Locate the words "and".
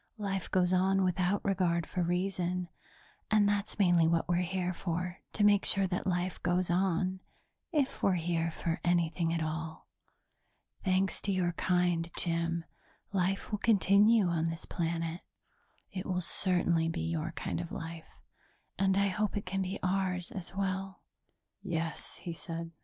3.29-3.47, 18.79-18.97